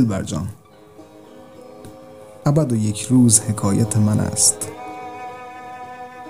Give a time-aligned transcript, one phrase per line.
[0.00, 0.48] دل جان.
[2.46, 4.68] ابد و یک روز حکایت من است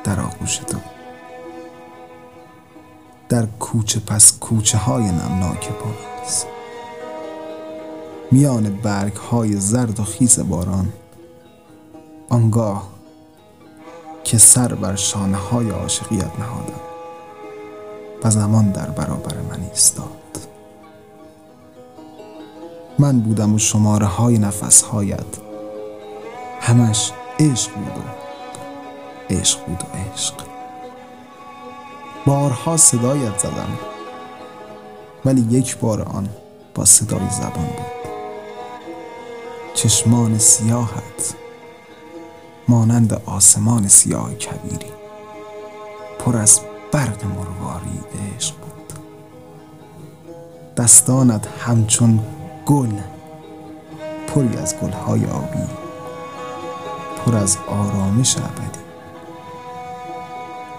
[0.04, 0.78] در آغوش تو.
[3.28, 6.44] در کوچه پس کوچه های نمناک پاییز
[8.32, 10.92] میان برگ های زرد و خیس باران.
[12.28, 12.88] آنگاه
[14.24, 16.80] که سر بر شانه های عاشقیت نهادم
[18.24, 20.55] و زمان در برابر من ایستاد.
[22.98, 25.26] من بودم و شماره های نفس هایت
[26.60, 30.34] همش عشق بود و عشق بود و عشق.
[32.26, 33.78] بارها صدایت زدم
[35.24, 36.28] ولی یک بار آن
[36.74, 38.10] با صدای زبان بود.
[39.74, 41.34] چشمان سیاهت
[42.68, 44.92] مانند آسمان سیاه کبیری
[46.18, 46.60] پر از
[46.92, 48.00] برق مرواری
[48.36, 48.92] عشق بود.
[50.76, 52.20] دستانت همچون
[52.66, 52.92] گل
[54.26, 55.66] پری از گلهای آبی
[57.16, 58.80] پر از آرامش ابدی.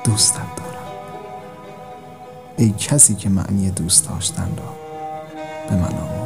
[0.04, 0.88] دوستت دارم.
[2.58, 4.74] ای کسی که معنی دوست داشتن را
[5.70, 6.17] به من آموختی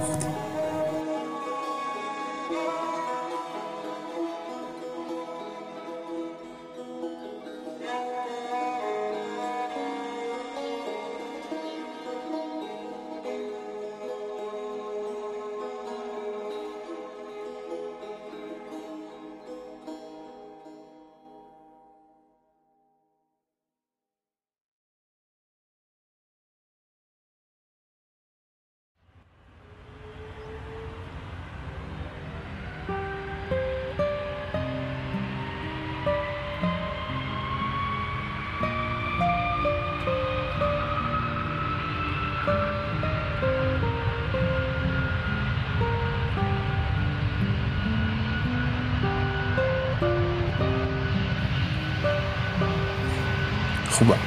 [54.02, 54.20] خوبم.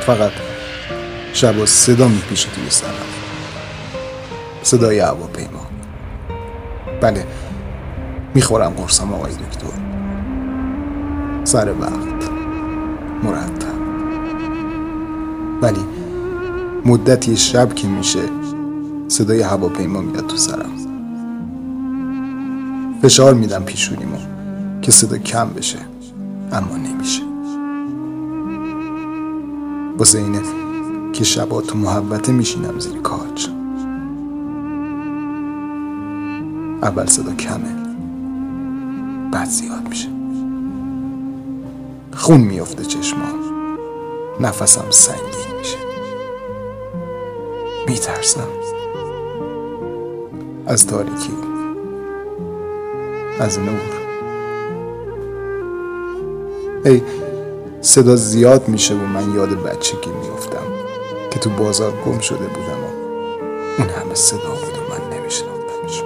[0.00, 0.32] فقط
[1.32, 2.90] شب و صدا میپیشه توی سرم.
[4.62, 5.66] صدای هواپیما.
[7.00, 7.26] بله
[8.34, 9.66] می‌خورم قرصم آقای دکتر.
[11.44, 12.30] سر وقت.
[13.22, 13.76] مرتب.
[15.62, 15.84] ولی
[16.84, 18.22] مدتی شب که میشه
[19.08, 20.72] صدای هواپیما میاد تو سرم.
[23.02, 24.18] فشار میدم پیشونیمو
[24.82, 25.78] که صدا کم بشه
[26.52, 27.35] اما نمیشه.
[29.98, 30.42] واسه اینه
[31.12, 33.48] که شبا تو محبته میشینم زیر کاج
[36.82, 37.76] اول صدا کمه
[39.32, 40.08] بعد زیاد میشه.
[42.16, 43.40] خون میفته چشمام
[44.40, 45.78] نفسم سنگین میشه.
[47.88, 48.48] میترسم.
[50.66, 51.32] از تاریکی
[53.40, 53.80] از نور.
[56.84, 57.02] ای
[57.86, 60.66] صدا زیاد میشه و من یاد بچگی میفتم
[61.30, 62.88] که تو بازار گم شده بودم و
[63.78, 66.02] اون همه صدا بود و من نمیشناختمش.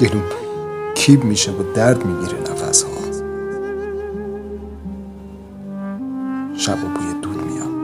[0.00, 0.22] گلوم
[0.94, 2.90] کیب میشه و درد می‌گیره نفس ها
[6.56, 7.82] شب و بوی دود میاد.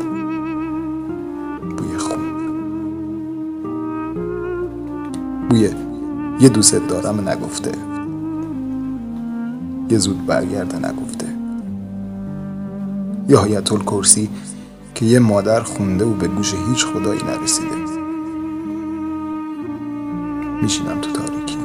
[1.77, 2.19] بوی خون.
[5.49, 5.71] بوی
[6.41, 7.88] یه دوست دارم نگفته.
[9.91, 11.27] یه زود برگرده نگفته.
[13.29, 14.29] یا حیات کرسی
[14.95, 17.77] که یه مادر خونده و به گوش هیچ خدایی نرسیده.
[20.63, 21.59] میشینم تو تاریکی.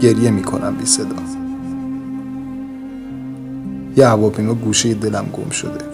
[0.00, 1.16] گریه می‌کنم بی صدا.
[3.96, 5.84] یه هواپیما گوشه دلم گم شده.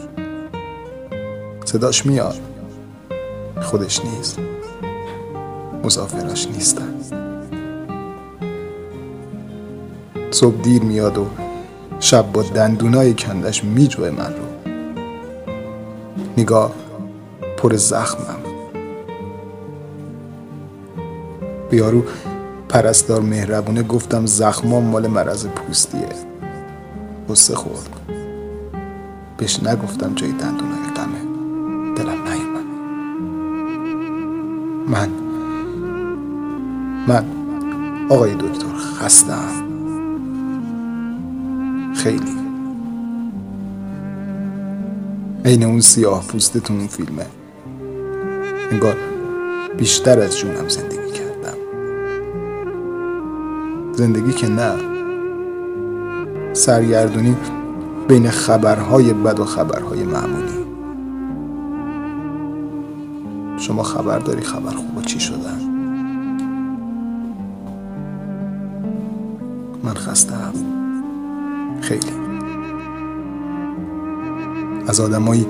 [1.65, 2.41] صداش میاد.
[3.62, 4.39] خودش نیست.
[5.85, 6.84] مسافراش نیستن
[10.34, 11.27] صبح دیر میاد و
[12.00, 14.73] شب با دندونای کندش میجوه من رو.
[16.37, 16.73] نگاه
[17.56, 18.38] پر زخمم.
[21.70, 22.03] بیارو
[22.69, 26.08] پرستار مهربونه گفتم زخمام مال مرض پوستیه.
[27.29, 27.88] غصه خورد.
[29.37, 31.20] بهش نگفتم جای دندونای غمه
[31.97, 32.67] دلم نیومد.
[34.88, 35.08] من
[37.08, 37.25] من
[38.11, 39.63] آقای دکتر خستم.
[42.05, 42.37] خیلی.
[45.45, 47.27] عین اون سیاه پوست تو اون فیلمه.
[48.71, 48.97] انگار
[49.79, 51.59] بیشتر از جونم زندگی کردم.
[53.93, 54.75] زندگی که نه.
[56.53, 57.37] سرگردونی
[58.09, 60.65] بین خبرهای بد و خبرهای معمولی.
[63.59, 65.61] شما خبر داری خبر خوبا چی شدن
[69.83, 70.74] من خستم
[71.84, 72.12] خیلی.
[74.86, 75.46] از آدمایی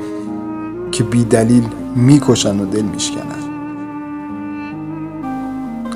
[0.92, 3.44] که بی دلیل می‌کشن و دل میشکنن.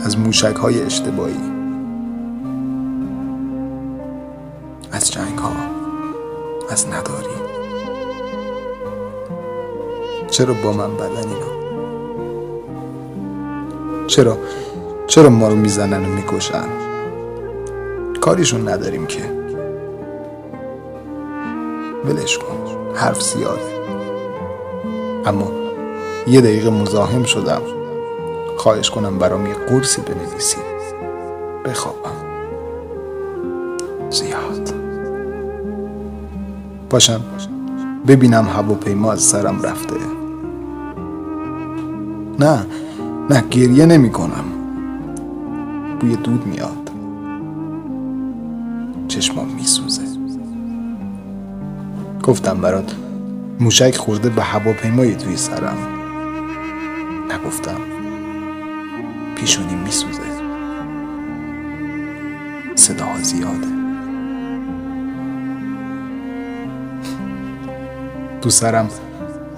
[0.04, 1.40] از موشک های اشتباهی.
[4.92, 5.52] از جنگ ها
[6.70, 7.38] از نداری.
[10.30, 11.58] چرا با من بدن اینا؟
[14.06, 14.38] چرا؟
[15.06, 16.68] چرا ما رو می‌زنن و می‌کشن؟
[18.20, 19.47] کاریشون نداریم که.
[22.08, 22.94] ولش کن.
[22.94, 23.78] حرف زیاده.
[25.26, 25.50] اما
[26.26, 27.62] یه دقیقه مزاحم شدم.
[28.56, 30.56] خواهش کنم برام یه قرصی بنویسی.
[31.64, 32.10] بخوابم.
[34.10, 34.74] زیاد.
[36.90, 37.20] باشم.
[38.06, 39.94] ببینم هواپیما از سرم رفته.
[42.38, 42.66] نه
[43.30, 44.44] نه گریه نمی کنم.
[46.00, 46.90] بوی دود میاد.
[49.08, 49.97] چشمام میسوزه.
[52.28, 52.94] گفتم برات.
[53.60, 55.76] موشک خورده به هواپیمایی توی سرم.
[57.30, 57.80] نگفتم.
[59.36, 60.20] پیشونی میسوزه.
[62.74, 63.66] صداها زیاده.
[68.42, 68.88] تو سرم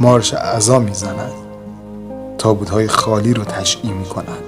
[0.00, 1.30] مارش اعضا می‌زنن.
[2.38, 4.38] تابوت خالی رو تشعی می‌کنن.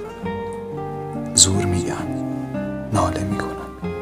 [1.34, 2.06] زور میگن.
[2.92, 3.92] ناله می‌کنن.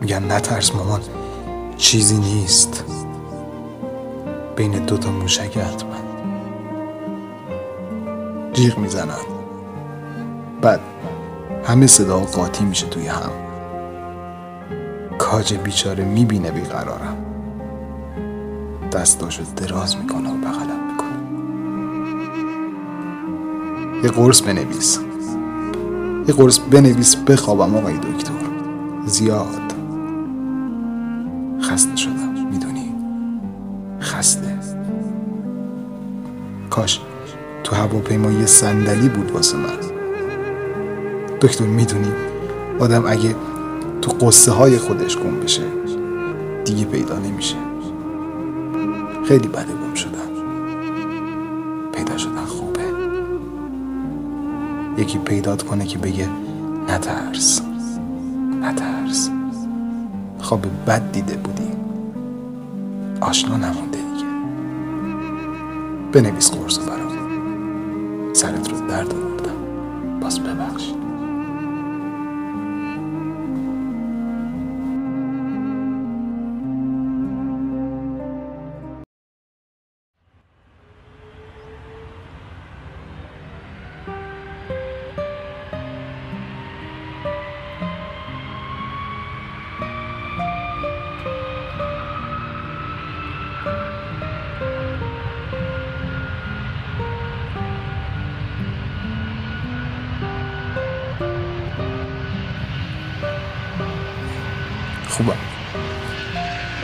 [0.00, 1.00] میگن نترس مامان.
[1.78, 2.84] چیزی نیست.
[4.56, 5.96] بین دوتا موشک حتما.
[8.52, 9.24] جیغ می‌زنن.
[10.62, 10.80] بعد
[11.64, 13.30] همه صدا قاطی میشه توی هم.
[15.18, 17.16] کاج بیچاره می‌بینه بیقرارم.
[18.92, 21.18] دستاشو دراز می‌کنه و بغلم می‌کنه.
[24.04, 24.98] یه قرص بنویس.
[26.28, 28.32] یه قرص بنویس بخوابم آقای دکتر.
[29.06, 29.67] زیاد.
[31.68, 32.46] خسته شدم.
[32.50, 32.94] می‌دونی؟
[34.00, 34.58] خسته.
[36.70, 37.00] کاش
[37.64, 39.78] تو هواپیما یه صندلی بود واسه من.
[41.40, 42.12] دکتر می‌دونی؟
[42.80, 43.34] آدم اگه
[44.02, 45.62] تو قصه های خودش گم بشه
[46.64, 47.56] دیگه پیدا نمیشه.
[49.24, 50.18] خیلی بده گم شدم.
[51.92, 52.80] پیدا شدن خوبه.
[54.98, 56.28] یکی پیدات کنه که بگه
[56.88, 57.62] نترس.
[58.62, 59.30] نترس.
[60.38, 61.68] خواب بد دیده بودی.
[63.20, 64.26] آشنا نمونده دیگه.
[66.12, 67.12] بنویس قرص برام
[68.32, 70.20] سرت رو درد آوردم.
[70.20, 70.92] باز ببخش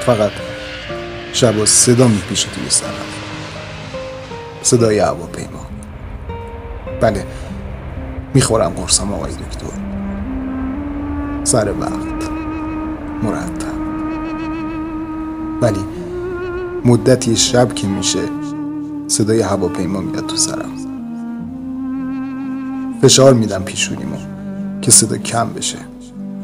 [0.06, 0.30] فقط
[1.32, 2.90] شبا صدا میپیشه توی سرم
[4.62, 5.66] صدای هواپیما.
[7.00, 7.26] بله
[8.34, 9.66] می‌خورم قرصم آقای دکتر.
[11.44, 12.30] سر وقت.
[13.22, 13.74] مرتب.
[15.60, 15.84] ولی
[16.84, 18.22] مدتی شب که میشه
[19.08, 20.72] صدای هواپیما میاد تو سرم.
[23.02, 24.16] فشار میدم پیشونیمو
[24.82, 25.78] که صدا کم بشه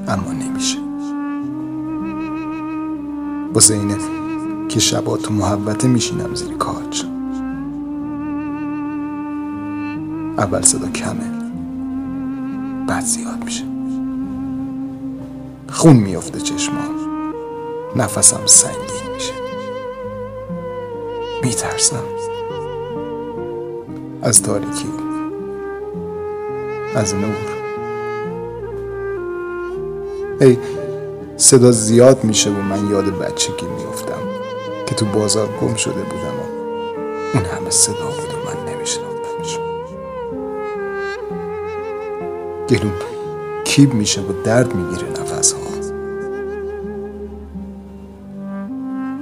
[0.08, 0.79] اما نمیشه.
[3.54, 3.96] واسه اینه
[4.68, 7.04] که شبا تو محوته میشینم زیر کاج
[10.38, 11.30] اول صدا کمه
[12.86, 13.64] بعد زیاد میشه.
[15.68, 16.94] خون میفته چشمام
[17.96, 19.32] نفسم سنگین میشه.
[21.42, 22.04] میترسم.
[24.22, 24.88] از تاریکی
[26.94, 27.36] از نور.
[30.40, 30.58] ای
[31.40, 34.22] صدا زیاد میشه و من یاد بچگی میفتم
[34.86, 36.44] که تو بازار گم شده بودم و
[37.34, 39.58] اون همه صدا بود و من نمیشناختمش
[42.68, 42.92] گلوم
[43.64, 45.60] کیب میشه و درد می‌گیره نفس ها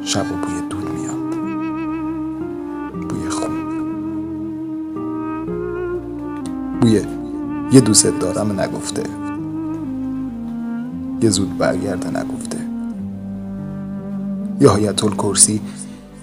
[0.05, 1.31] شب و بوی دود میاد.
[3.09, 3.51] بوی خون.
[6.81, 7.03] بوی
[7.73, 9.18] یه دوست دارم نگفته.
[11.23, 12.59] یه زود برگرده نگفته.
[14.61, 15.61] یا آیت کرسی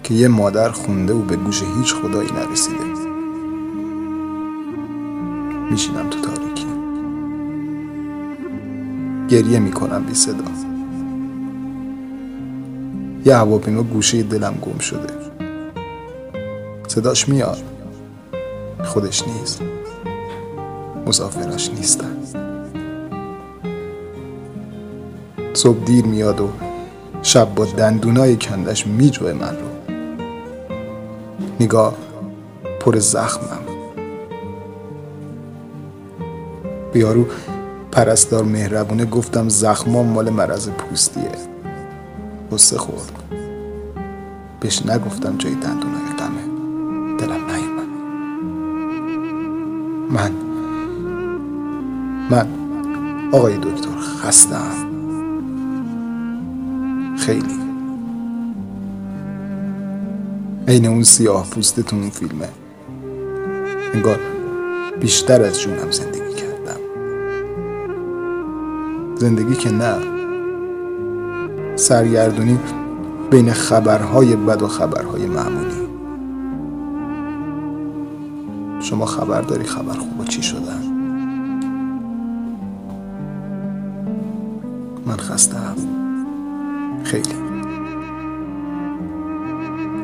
[0.04, 2.86] که یه مادر خونده و به گوش هیچ خدایی نرسیده.
[5.72, 6.66] میشینم تو تاریکی.
[9.30, 10.44] گریه می‌کنم بی صدا.
[13.26, 15.14] یه هواپیما گوشه دلم گم شده.
[16.88, 17.58] صداش میاد.
[18.86, 19.62] خودش نیست.
[21.08, 22.15] مسافراش نیستن.
[25.56, 26.50] صبح دیر میاد و
[27.22, 29.96] شب با دندونای کندش میجوه من رو.
[31.60, 31.96] نگاه
[32.80, 33.62] پر زخمم.
[36.94, 37.26] بیارو
[37.92, 41.32] پرستار مهربونه گفتم زخمام مال مرض پوستیه.
[42.52, 43.12] غصه خورد.
[44.60, 46.46] بهش نگفتم جای دندونای غمه.
[47.18, 47.90] دلم نیومد.
[50.10, 50.32] من
[52.32, 52.48] من
[53.32, 54.95] آقای دکتر خستم.
[57.26, 57.60] خیلی.
[60.68, 62.50] عین اون سیاه پوستتون اون فیلمه.
[63.94, 64.20] انگار
[65.00, 66.80] بیشتر از جونم زندگی کردم.
[69.16, 69.96] زندگی که نه.
[71.76, 72.60] سرگردونی
[73.32, 75.86] بین خبرهای بد و خبرهای معمولی.
[78.80, 80.82] شما خبر داری خبر خوب چی شدن
[85.06, 86.05] من خستم
[87.16, 87.36] خیلی.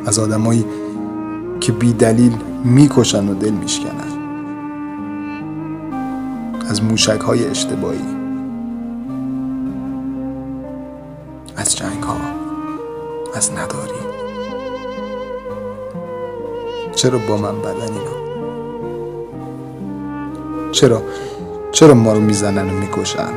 [0.06, 0.66] از آدمایی
[1.60, 4.12] که بی دلیل می‌کشن و دل میشکنن.
[6.70, 8.06] از موشک های اشتباهی.
[11.58, 12.18] از جنگ ها
[13.36, 14.02] از نداری.
[16.96, 18.22] چرا با من بدن اینا؟
[20.72, 21.02] چرا؟
[21.72, 23.34] چرا ما رو می‌زنن و می‌کشن؟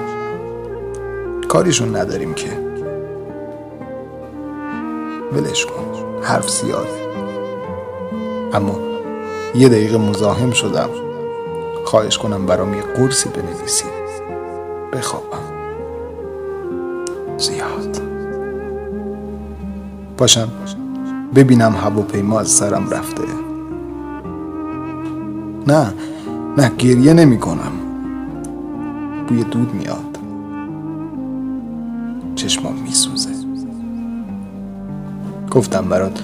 [1.49, 2.74] کاریشون نداریم که.
[5.35, 5.85] ولش کن.
[6.23, 7.05] حرف زیاده.
[8.53, 8.79] اما
[9.55, 10.89] یه دقیقه مزاحم شدم.
[11.85, 13.85] خواهش کنم برام یه قرصی بنویسی.
[14.93, 15.39] بخوابم.
[17.37, 18.01] زیاد.
[20.19, 20.49] باشم.
[21.35, 23.23] ببینم هواپیما از سرم رفته.
[25.67, 25.95] نه
[26.57, 27.73] نه گریه نمی کنم.
[29.29, 30.14] بوی دود میاد.
[35.55, 36.23] گفتم برات.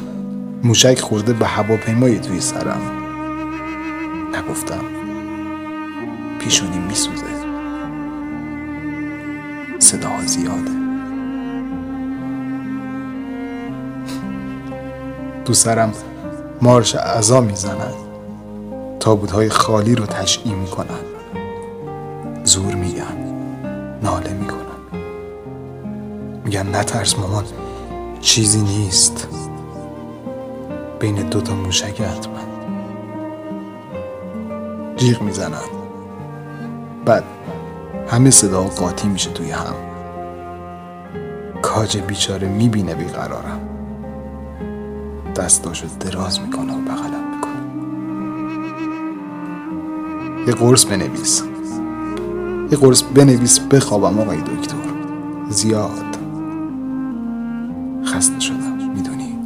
[0.63, 2.81] موشک خورده به هواپیمایی توی سرم.
[4.35, 4.85] نگفتم.
[6.39, 7.25] پیشونی میسوزه.
[9.79, 10.71] صداها زیاده.
[15.45, 15.93] تو سرم
[16.63, 17.41] مارش اعضا
[19.01, 21.01] تابوت خالی رو تشعی می‌کنن.
[22.45, 23.35] زور میگن.
[24.03, 24.61] ناله می‌کنن.
[26.45, 27.45] میگن نترس مامان.
[28.21, 29.29] چیزی نیست.
[31.01, 32.41] بین دوتا موشک حتما.
[34.97, 35.69] جیغ می‌زنن.
[37.05, 37.25] بعد
[38.09, 39.75] همه صدا قاطی میشه توی هم.
[41.63, 43.61] کاج بیچاره می‌بینه بیقرارم
[45.37, 47.61] دستاشو دراز می‌کنه و بغلم می‌کنه.
[50.47, 51.43] یه قرص بنویس.
[52.73, 54.77] یه قرص بنویس بخوابم آقای دکتر.
[55.49, 56.20] زیاد.
[58.21, 58.93] خسته شدم.
[58.95, 59.39] می‌دونی؟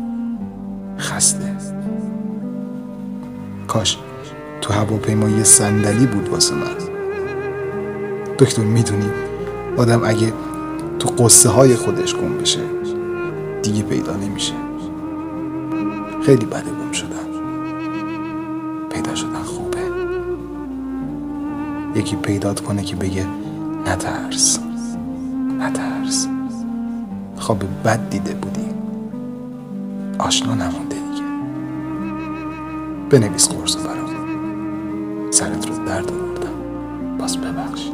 [0.99, 1.57] خسته.
[3.69, 3.99] کاش
[4.61, 6.76] تو هواپیما یه صندلی بود واسه من.
[8.38, 9.11] دکتر می‌دونی؟
[9.76, 10.33] آدم اگه
[10.99, 12.61] تو قصه های خودش گم بشه
[13.62, 14.54] دیگه پیدا نمیشه.
[16.26, 17.28] خیلی بده گم شدن
[18.90, 19.78] پیدا شدن خوبه.
[21.95, 23.26] یکی پیدات کنه که بگه
[23.87, 24.59] نترس.
[25.61, 26.28] نترس.
[27.38, 28.67] خواب بد دیده بودی.
[30.19, 31.25] آشنا نمونده دیگه.
[33.11, 34.11] بنویس قرص برام
[35.31, 37.19] سرت رو درد آوردم.
[37.19, 37.88] باز ببخش